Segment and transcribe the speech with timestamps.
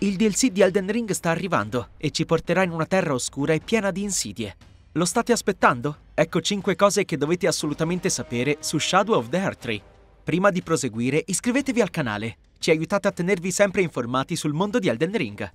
[0.00, 3.58] Il DLC di Elden Ring sta arrivando e ci porterà in una terra oscura e
[3.58, 4.56] piena di insidie.
[4.92, 5.96] Lo state aspettando?
[6.14, 9.82] Ecco 5 cose che dovete assolutamente sapere su Shadow of the Earth
[10.22, 12.36] Prima di proseguire, iscrivetevi al canale.
[12.60, 15.52] Ci aiutate a tenervi sempre informati sul mondo di Elden Ring.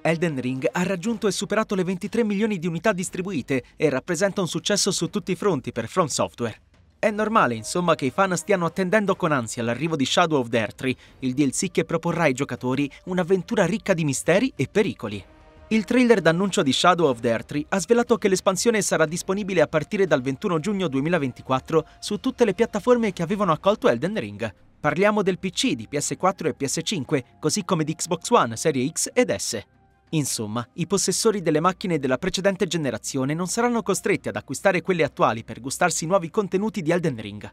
[0.00, 4.48] Elden Ring ha raggiunto e superato le 23 milioni di unità distribuite e rappresenta un
[4.48, 6.63] successo su tutti i fronti per From Software.
[7.04, 10.90] È normale, insomma, che i fan stiano attendendo con ansia l'arrivo di Shadow of Earth
[11.18, 15.22] il DLC che proporrà ai giocatori un'avventura ricca di misteri e pericoli.
[15.68, 20.06] Il trailer d'annuncio di Shadow of Earth ha svelato che l'espansione sarà disponibile a partire
[20.06, 24.54] dal 21 giugno 2024 su tutte le piattaforme che avevano accolto Elden Ring.
[24.80, 29.30] Parliamo del PC, di PS4 e PS5, così come di Xbox One, Serie X ed
[29.30, 29.62] S.
[30.14, 35.42] Insomma, i possessori delle macchine della precedente generazione non saranno costretti ad acquistare quelle attuali
[35.42, 37.52] per gustarsi nuovi contenuti di Elden Ring.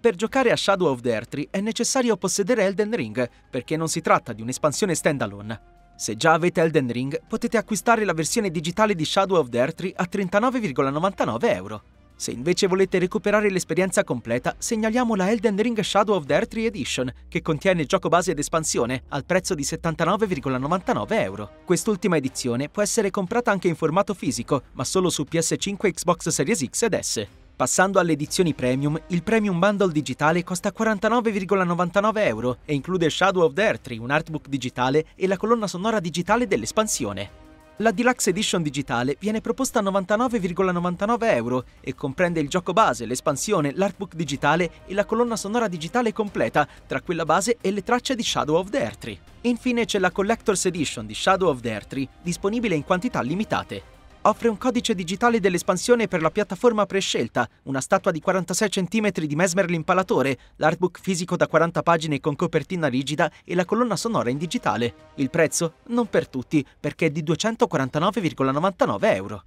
[0.00, 4.00] Per giocare a Shadow of the Earth è necessario possedere Elden Ring, perché non si
[4.00, 5.72] tratta di un'espansione standalone.
[5.96, 9.92] Se già avete Elden Ring, potete acquistare la versione digitale di Shadow of the Earth
[9.96, 11.82] a 39,99 euro.
[12.16, 17.12] Se invece volete recuperare l'esperienza completa, segnaliamo la Elden Ring Shadow of the Earth Edition,
[17.28, 21.50] che contiene il gioco base ed espansione, al prezzo di 79,99 euro.
[21.64, 26.64] Quest'ultima edizione può essere comprata anche in formato fisico, ma solo su PS5, Xbox Series
[26.64, 27.26] X ed S.
[27.56, 33.52] Passando alle edizioni premium, il Premium Bundle digitale costa 49,99 euro e include Shadow of
[33.52, 37.43] the Earth, un artbook digitale e la colonna sonora digitale dell'espansione.
[37.78, 43.72] La Deluxe Edition digitale viene proposta a 99,99 euro e comprende il gioco base, l'espansione,
[43.74, 48.22] l'artbook digitale e la colonna sonora digitale completa, tra quella base e le tracce di
[48.22, 49.18] Shadow of the Earth.
[49.40, 53.94] Infine c'è la Collector's Edition di Shadow of the Earth, disponibile in quantità limitate
[54.26, 59.34] offre un codice digitale dell'espansione per la piattaforma prescelta, una statua di 46 cm di
[59.34, 64.38] Mesmer l'impalatore, l'artbook fisico da 40 pagine con copertina rigida e la colonna sonora in
[64.38, 64.94] digitale.
[65.16, 65.74] Il prezzo?
[65.88, 69.44] Non per tutti, perché è di 249,99 euro.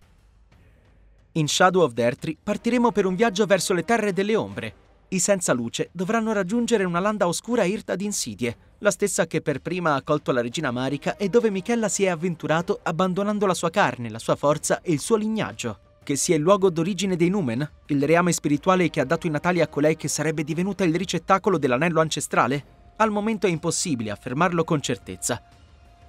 [1.33, 4.73] In Shadow of the Earth partiremo per un viaggio verso le terre delle ombre,
[5.09, 9.61] i senza luce dovranno raggiungere una landa oscura irta di insidie, la stessa che per
[9.61, 13.69] prima ha colto la regina Marica e dove Michella si è avventurato abbandonando la sua
[13.69, 15.79] carne, la sua forza e il suo lignaggio.
[16.03, 19.61] Che sia il luogo d'origine dei Numen, il reame spirituale che ha dato i natali
[19.61, 22.75] a colei che sarebbe divenuta il ricettacolo dell'anello ancestrale?
[22.97, 25.41] Al momento è impossibile affermarlo con certezza,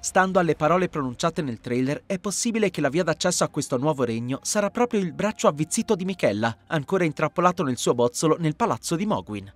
[0.09, 4.05] Stando alle parole pronunciate nel trailer, è possibile che la via d'accesso a questo nuovo
[4.05, 8.97] regno sarà proprio il braccio avvizzito di Michella, ancora intrappolato nel suo bozzolo nel palazzo
[8.97, 9.53] di Mogwin.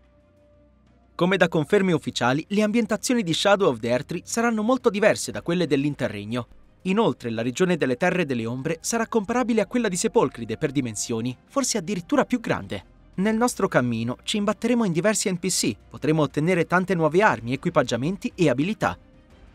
[1.14, 5.40] Come da conferme ufficiali, le ambientazioni di Shadow of the Earth saranno molto diverse da
[5.40, 6.46] quelle dell'Interregno.
[6.82, 11.34] Inoltre, la regione delle Terre delle Ombre sarà comparabile a quella di Sepolcride per dimensioni,
[11.46, 12.84] forse addirittura più grande.
[13.14, 18.50] Nel nostro cammino ci imbatteremo in diversi NPC, potremo ottenere tante nuove armi, equipaggiamenti e
[18.50, 18.98] abilità,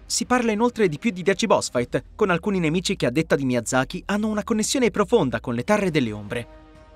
[0.07, 3.35] si parla inoltre di più di 10 boss fight, con alcuni nemici che a detta
[3.35, 6.47] di Miyazaki hanno una connessione profonda con le terre delle ombre.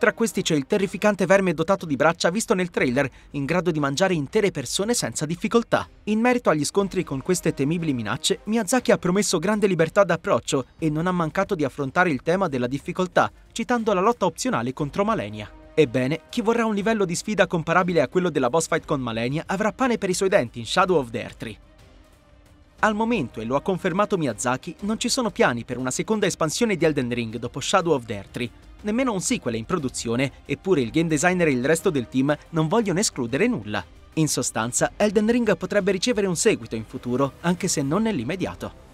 [0.02, 3.80] Tra questi c'è il terrificante verme dotato di braccia visto nel trailer, in grado di
[3.80, 5.88] mangiare intere persone senza difficoltà.
[6.06, 10.90] In merito agli scontri con queste temibili minacce, Miyazaki ha promesso grande libertà d'approccio e
[10.90, 15.52] non ha mancato di affrontare il tema della difficoltà, citando la lotta opzionale contro Malenia.
[15.76, 19.44] Ebbene, chi vorrà un livello di sfida comparabile a quello della boss fight con Malenia
[19.46, 21.71] avrà pane per i suoi denti in Shadow of the Earth
[22.82, 26.76] al momento, e lo ha confermato Miyazaki, non ci sono piani per una seconda espansione
[26.76, 28.50] di Elden Ring dopo Shadow of the Earth.
[28.82, 32.36] Nemmeno un sequel è in produzione, eppure il game designer e il resto del team
[32.50, 33.84] non vogliono escludere nulla.
[34.16, 38.91] In sostanza, Elden Ring potrebbe ricevere un seguito in futuro, anche se non nell'immediato.